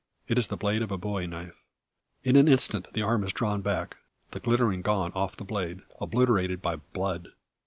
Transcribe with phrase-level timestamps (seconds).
[0.27, 1.61] It is the blade of a bowie knife.
[2.23, 3.97] In an instant the arm is drawn back,
[4.31, 7.27] the glittering gone off the blade, obliterated by blood!